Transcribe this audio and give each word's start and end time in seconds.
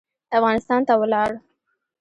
افغانستان 0.37 0.81
ته 0.87 0.93
ولاړ. 1.01 1.29